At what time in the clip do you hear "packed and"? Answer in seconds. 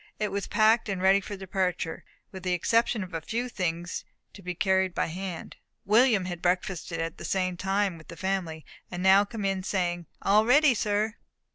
0.47-0.99